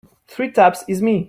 [0.27, 1.15] Three taps is me.